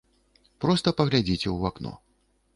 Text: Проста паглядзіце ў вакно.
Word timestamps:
Проста 0.65 0.93
паглядзіце 1.03 1.45
ў 1.51 1.55
вакно. 1.67 1.95